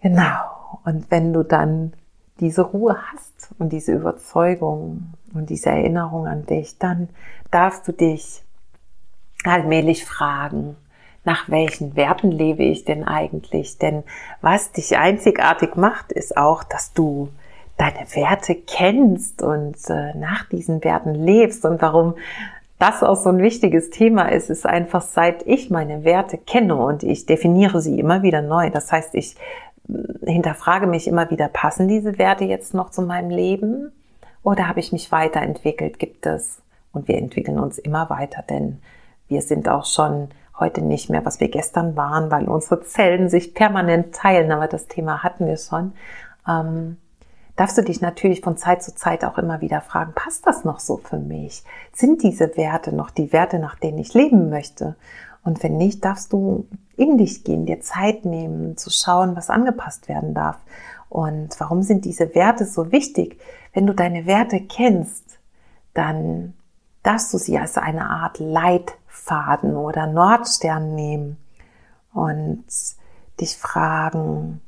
[0.00, 1.92] Genau, und wenn du dann
[2.40, 7.08] diese Ruhe hast und diese Überzeugung und diese Erinnerung an dich, dann
[7.50, 8.42] darfst du dich
[9.44, 10.76] allmählich fragen,
[11.24, 13.78] nach welchen Werten lebe ich denn eigentlich?
[13.78, 14.02] Denn
[14.40, 17.28] was dich einzigartig macht, ist auch, dass du
[17.76, 21.64] deine Werte kennst und äh, nach diesen Werten lebst.
[21.64, 22.14] Und warum
[22.78, 27.02] das auch so ein wichtiges Thema ist, ist einfach, seit ich meine Werte kenne und
[27.02, 28.70] ich definiere sie immer wieder neu.
[28.70, 29.36] Das heißt, ich
[29.88, 33.92] äh, hinterfrage mich immer wieder, passen diese Werte jetzt noch zu meinem Leben?
[34.48, 35.98] Oder habe ich mich weiterentwickelt?
[35.98, 38.80] Gibt es, und wir entwickeln uns immer weiter, denn
[39.26, 43.52] wir sind auch schon heute nicht mehr, was wir gestern waren, weil unsere Zellen sich
[43.52, 45.92] permanent teilen, aber das Thema hatten wir schon.
[46.48, 46.96] Ähm,
[47.56, 50.80] darfst du dich natürlich von Zeit zu Zeit auch immer wieder fragen, passt das noch
[50.80, 51.62] so für mich?
[51.92, 54.96] Sind diese Werte noch die Werte, nach denen ich leben möchte?
[55.44, 60.08] Und wenn nicht, darfst du in dich gehen, dir Zeit nehmen, zu schauen, was angepasst
[60.08, 60.56] werden darf.
[61.08, 63.40] Und warum sind diese Werte so wichtig?
[63.72, 65.38] Wenn du deine Werte kennst,
[65.94, 66.54] dann
[67.02, 71.38] darfst du sie als eine Art Leitfaden oder Nordstern nehmen
[72.12, 72.64] und
[73.40, 74.60] dich fragen,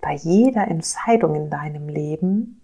[0.00, 2.60] bei jeder Entscheidung in deinem Leben,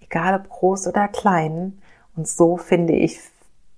[0.00, 1.78] egal ob groß oder klein,
[2.14, 3.20] und so finde ich,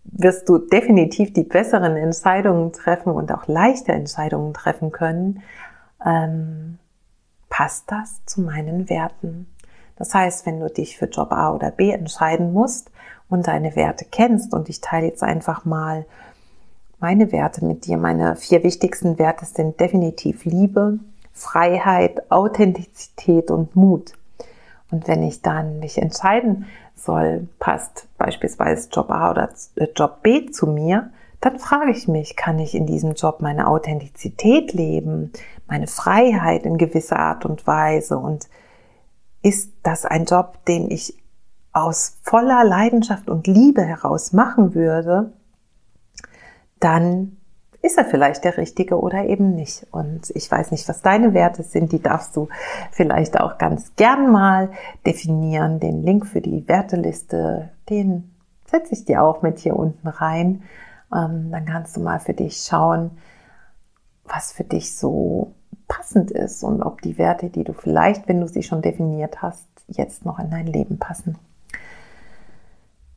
[0.04, 5.42] wirst du definitiv die besseren Entscheidungen treffen und auch leichte Entscheidungen treffen können,
[6.04, 6.78] ähm,
[7.48, 9.46] passt das zu meinen Werten?
[9.96, 12.90] Das heißt, wenn du dich für Job A oder B entscheiden musst
[13.28, 16.06] und deine Werte kennst, und ich teile jetzt einfach mal
[17.00, 20.98] meine Werte mit dir, meine vier wichtigsten Werte sind definitiv Liebe,
[21.32, 24.12] Freiheit, Authentizität und Mut.
[24.90, 30.50] Und wenn ich dann mich entscheiden soll, passt beispielsweise Job A oder äh, Job B
[30.50, 35.32] zu mir, dann frage ich mich, kann ich in diesem Job meine Authentizität leben,
[35.66, 38.48] meine Freiheit in gewisser Art und Weise und
[39.42, 41.16] ist das ein Job, den ich
[41.72, 45.32] aus voller Leidenschaft und Liebe heraus machen würde,
[46.80, 47.36] dann
[47.82, 49.86] ist er vielleicht der richtige oder eben nicht.
[49.92, 52.48] Und ich weiß nicht, was deine Werte sind, die darfst du
[52.90, 54.70] vielleicht auch ganz gern mal
[55.06, 55.78] definieren.
[55.78, 58.34] Den Link für die Werteliste, den
[58.66, 60.62] setze ich dir auch mit hier unten rein.
[61.14, 63.18] Ähm, dann kannst du mal für dich schauen,
[64.24, 65.54] was für dich so
[65.86, 69.66] passend ist und ob die Werte, die du vielleicht, wenn du sie schon definiert hast,
[69.88, 71.38] jetzt noch in dein Leben passen.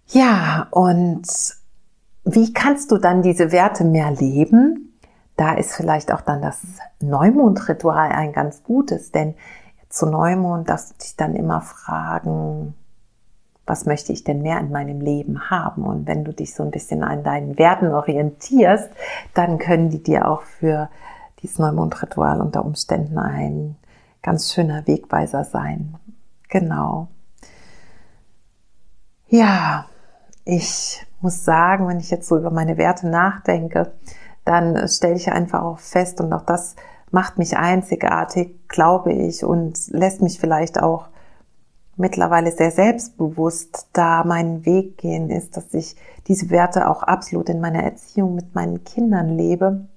[0.08, 1.28] Ja, und
[2.24, 4.98] wie kannst du dann diese Werte mehr leben?
[5.38, 6.62] Da ist vielleicht auch dann das
[7.00, 9.36] Neumondritual ein ganz gutes, denn
[9.90, 12.76] zu Neumond darfst du dich dann immer fragen,
[13.66, 15.84] was möchte ich denn mehr in meinem Leben haben?
[15.84, 18.90] Und wenn du dich so ein bisschen an deinen Werten orientierst,
[19.34, 20.90] dann können die dir auch für
[21.42, 23.76] dieses Neumondritual unter Umständen ein
[24.22, 25.96] ganz schöner Wegweiser sein.
[26.50, 27.08] Genau.
[29.28, 29.86] Ja,
[30.44, 33.94] ich muss sagen, wenn ich jetzt so über meine Werte nachdenke,
[34.44, 36.76] dann stelle ich einfach auch fest und auch das
[37.12, 41.08] macht mich einzigartig, glaube ich, und lässt mich vielleicht auch
[42.02, 45.96] mittlerweile sehr selbstbewusst da meinen Weg gehen, ist, dass ich
[46.28, 49.88] diese Werte auch absolut in meiner Erziehung mit meinen Kindern lebe.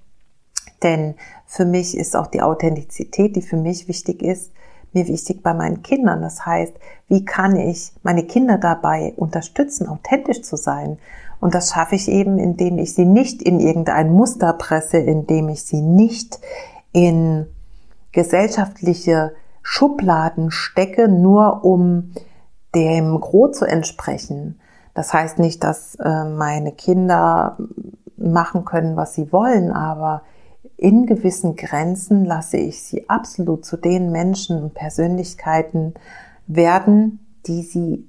[0.82, 1.14] Denn
[1.46, 4.52] für mich ist auch die Authentizität, die für mich wichtig ist,
[4.92, 6.22] mir wichtig bei meinen Kindern.
[6.22, 6.74] Das heißt,
[7.08, 10.98] wie kann ich meine Kinder dabei unterstützen, authentisch zu sein?
[11.40, 15.64] Und das schaffe ich eben, indem ich sie nicht in irgendein Muster presse, indem ich
[15.64, 16.38] sie nicht
[16.92, 17.46] in
[18.12, 19.32] gesellschaftliche
[19.64, 22.12] Schubladen stecke, nur um
[22.74, 24.60] dem Gros zu entsprechen.
[24.92, 27.56] Das heißt nicht, dass äh, meine Kinder
[28.16, 30.22] machen können, was sie wollen, aber
[30.76, 35.94] in gewissen Grenzen lasse ich sie absolut zu den Menschen und Persönlichkeiten
[36.46, 38.06] werden, die sie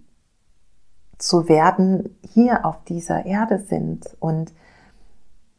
[1.18, 4.16] zu werden hier auf dieser Erde sind.
[4.20, 4.54] Und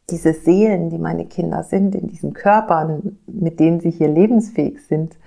[0.09, 5.17] diese Seelen, die meine Kinder sind, in diesen Körpern, mit denen sie hier lebensfähig sind,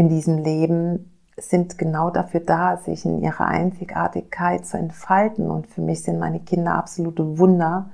[0.00, 5.50] in diesem Leben, sind genau dafür da, sich in ihrer Einzigartigkeit zu entfalten.
[5.50, 7.90] Und für mich sind meine Kinder absolute Wunder.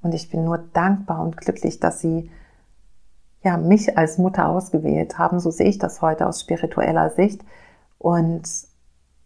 [0.00, 2.30] Und ich bin nur dankbar und glücklich, dass sie
[3.42, 5.38] ja, mich als Mutter ausgewählt haben.
[5.38, 7.42] So sehe ich das heute aus spiritueller Sicht.
[7.98, 8.48] Und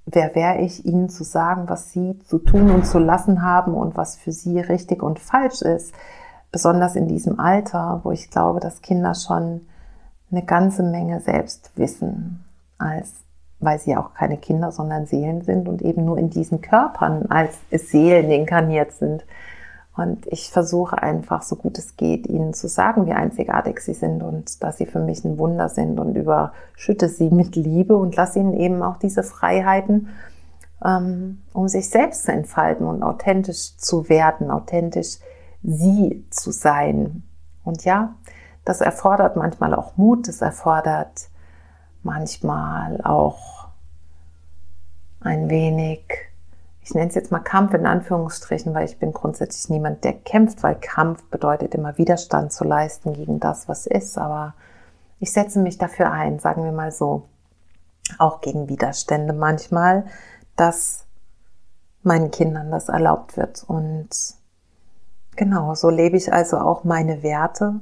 [0.04, 3.96] wer wäre ich, ihnen zu sagen, was sie zu tun und zu lassen haben und
[3.96, 5.94] was für sie richtig und falsch ist.
[6.50, 9.68] Besonders in diesem Alter, wo ich glaube, dass Kinder schon
[10.34, 12.44] eine ganze Menge selbst wissen,
[12.78, 13.24] als
[13.60, 17.56] weil sie auch keine Kinder, sondern Seelen sind und eben nur in diesen Körpern als
[17.70, 19.24] Seelen inkarniert sind.
[19.96, 24.22] Und ich versuche einfach, so gut es geht, ihnen zu sagen, wie einzigartig sie sind
[24.22, 28.40] und dass sie für mich ein Wunder sind und überschütte sie mit Liebe und lasse
[28.40, 30.08] ihnen eben auch diese Freiheiten,
[30.84, 35.18] ähm, um sich selbst zu entfalten und authentisch zu werden, authentisch
[35.62, 37.22] sie zu sein.
[37.62, 38.16] Und ja,
[38.64, 41.28] das erfordert manchmal auch Mut, das erfordert
[42.02, 43.68] manchmal auch
[45.20, 46.02] ein wenig
[46.84, 50.62] ich nenne es jetzt mal Kampf in Anführungsstrichen, weil ich bin grundsätzlich niemand, der kämpft,
[50.62, 54.18] weil Kampf bedeutet immer Widerstand zu leisten gegen das, was ist.
[54.18, 54.54] Aber
[55.18, 57.22] ich setze mich dafür ein, sagen wir mal so,
[58.18, 60.04] auch gegen Widerstände manchmal,
[60.56, 61.06] dass
[62.02, 63.64] meinen Kindern das erlaubt wird.
[63.66, 64.10] Und
[65.36, 67.80] genau, so lebe ich also auch meine Werte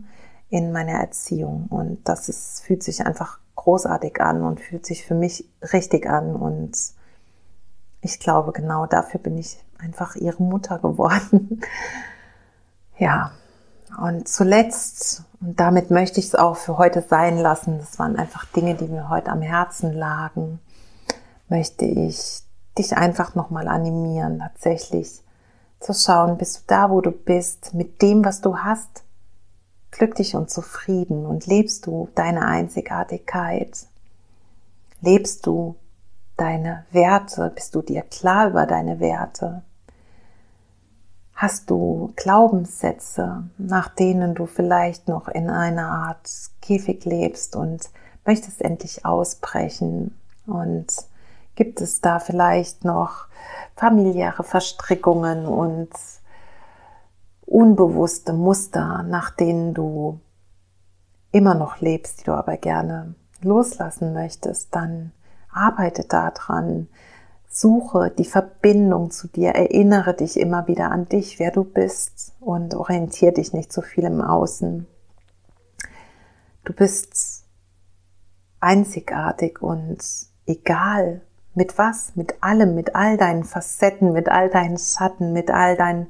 [0.53, 1.67] in meiner Erziehung.
[1.71, 6.37] Und das ist, fühlt sich einfach großartig an und fühlt sich für mich richtig an
[6.37, 6.77] und
[8.03, 11.61] ich glaube, genau dafür bin ich einfach ihre Mutter geworden.
[12.99, 13.31] ja,
[13.99, 18.45] und zuletzt, und damit möchte ich es auch für heute sein lassen, das waren einfach
[18.47, 20.59] Dinge, die mir heute am Herzen lagen,
[21.49, 22.43] möchte ich
[22.77, 25.23] dich einfach nochmal animieren, tatsächlich
[25.81, 29.05] zu schauen, bist du da, wo du bist, mit dem, was du hast,
[29.93, 33.87] glücklich und zufrieden und lebst du deine Einzigartigkeit?
[35.01, 35.77] Lebst du
[36.37, 37.53] deine Werte?
[37.55, 39.63] Bist du dir klar über deine Werte?
[41.35, 46.29] Hast du Glaubenssätze, nach denen du vielleicht noch in einer Art
[46.61, 47.91] Käfig lebst und
[48.25, 50.17] möchtest endlich ausbrechen?
[50.47, 50.87] Und
[51.55, 53.27] gibt es da vielleicht noch
[53.77, 55.91] familiäre Verstrickungen und
[57.53, 60.21] unbewusste Muster, nach denen du
[61.31, 65.13] immer noch lebst, die du aber gerne loslassen möchtest, dann
[65.53, 66.89] Arbeite daran.
[67.49, 69.51] Suche die Verbindung zu dir.
[69.51, 74.05] Erinnere dich immer wieder an dich, wer du bist und orientiere dich nicht zu viel
[74.05, 74.87] im Außen.
[76.65, 77.45] Du bist
[78.61, 79.99] einzigartig und
[80.47, 81.21] egal
[81.55, 86.07] mit was, mit allem, mit all deinen Facetten, mit all deinen Schatten, mit all deinen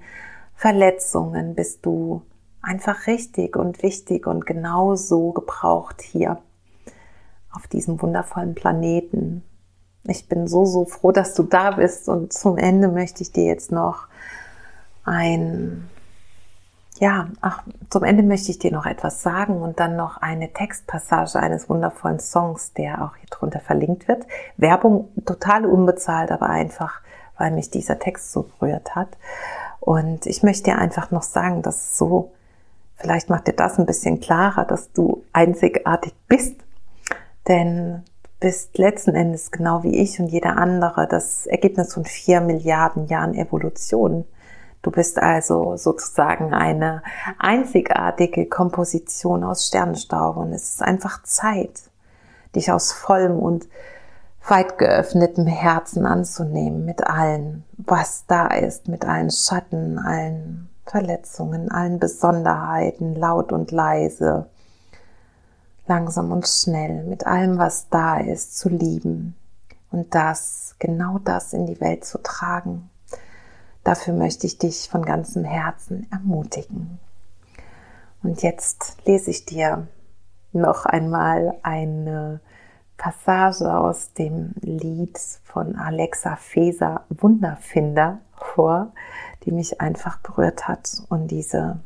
[0.54, 2.22] Verletzungen bist du
[2.62, 6.38] einfach richtig und wichtig und genauso gebraucht hier
[7.52, 9.42] auf diesem wundervollen Planeten.
[10.04, 13.44] Ich bin so, so froh, dass du da bist und zum Ende möchte ich dir
[13.44, 14.06] jetzt noch
[15.04, 15.88] ein,
[16.98, 21.38] ja, ach, zum Ende möchte ich dir noch etwas sagen und dann noch eine Textpassage
[21.38, 24.24] eines wundervollen Songs, der auch hier drunter verlinkt wird.
[24.56, 27.00] Werbung total unbezahlt, aber einfach,
[27.38, 29.08] weil mich dieser Text so berührt hat.
[29.84, 32.32] Und ich möchte dir einfach noch sagen, dass so,
[32.96, 36.54] vielleicht macht dir das ein bisschen klarer, dass du einzigartig bist
[37.48, 42.40] denn du bist letzten Endes genau wie ich und jeder andere das Ergebnis von vier
[42.40, 44.24] Milliarden Jahren Evolution.
[44.82, 47.02] Du bist also sozusagen eine
[47.38, 51.82] einzigartige Komposition aus Sternenstaub und es ist einfach Zeit,
[52.56, 53.68] dich aus vollem und
[54.48, 61.98] weit geöffnetem Herzen anzunehmen mit allem, was da ist, mit allen Schatten, allen Verletzungen, allen
[61.98, 64.46] Besonderheiten, laut und leise,
[65.86, 69.36] langsam und schnell mit allem, was da ist, zu lieben
[69.90, 72.90] und das, genau das in die Welt zu tragen.
[73.84, 76.98] Dafür möchte ich dich von ganzem Herzen ermutigen.
[78.22, 79.88] Und jetzt lese ich dir
[80.52, 82.40] noch einmal eine
[82.96, 88.92] Passage aus dem Lied von Alexa Feser Wunderfinder vor,
[89.44, 91.02] die mich einfach berührt hat.
[91.08, 91.80] Und diese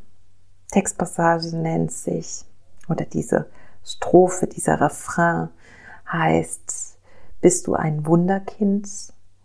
[0.70, 2.44] Textpassage nennt sich,
[2.88, 3.48] oder diese
[3.84, 5.48] Strophe, dieser Refrain
[6.11, 6.98] heißt,
[7.40, 8.88] bist du ein Wunderkind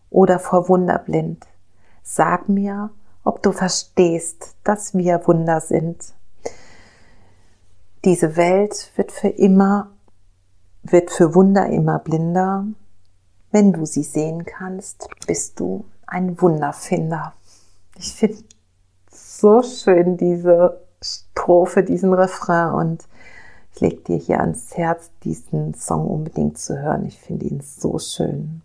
[0.10, 1.48] oder vor Wunder blind?
[2.04, 2.90] Sag mir,
[3.24, 6.14] ob du verstehst, dass wir Wunder sind.
[8.04, 9.92] Diese Welt wird für immer,
[10.84, 12.66] wird für Wunder immer blinder.
[13.52, 17.34] Wenn du sie sehen kannst, bist du ein Wunderfinder.
[17.98, 18.38] Ich finde
[19.12, 23.08] so schön diese Strophe, diesen Refrain und
[23.74, 27.06] ich lege dir hier ans Herz, diesen Song unbedingt zu hören.
[27.06, 28.62] Ich finde ihn so schön.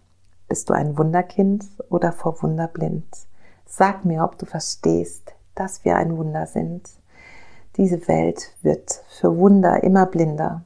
[0.49, 3.07] Bist du ein Wunderkind oder vor Wunder blind?
[3.67, 6.89] Sag mir, ob du verstehst, dass wir ein Wunder sind.
[7.77, 10.62] Diese Welt wird für Wunder immer blinder.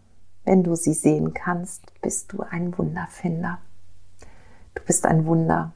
[0.51, 3.59] Wenn du sie sehen kannst, bist du ein Wunderfinder.
[4.75, 5.71] Du bist ein Wunder.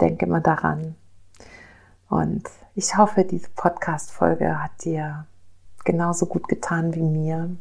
[0.00, 0.96] Denke immer daran.
[2.08, 2.42] Und
[2.74, 5.26] ich hoffe, diese Podcast-Folge hat dir
[5.84, 7.54] genauso gut getan wie mir.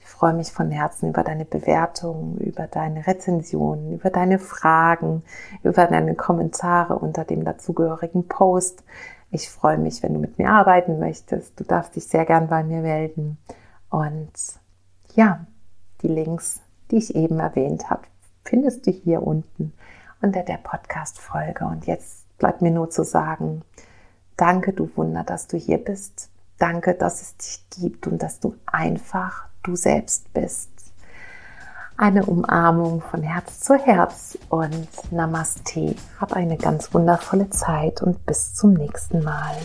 [0.00, 5.22] Ich freue mich von Herzen über deine Bewertungen, über deine Rezensionen, über deine Fragen,
[5.62, 8.82] über deine Kommentare unter dem dazugehörigen Post.
[9.30, 11.60] Ich freue mich, wenn du mit mir arbeiten möchtest.
[11.60, 13.36] Du darfst dich sehr gern bei mir melden.
[13.90, 14.32] Und
[15.14, 15.44] ja,
[16.02, 18.02] die Links, die ich eben erwähnt habe,
[18.44, 19.72] findest du hier unten
[20.22, 21.64] unter der Podcast-Folge.
[21.64, 23.62] Und jetzt bleibt mir nur zu sagen,
[24.36, 26.30] danke, du Wunder, dass du hier bist.
[26.58, 30.70] Danke, dass es dich gibt und dass du einfach du selbst bist.
[31.96, 35.96] Eine Umarmung von Herz zu Herz und Namaste.
[36.20, 39.56] Hab eine ganz wundervolle Zeit und bis zum nächsten Mal.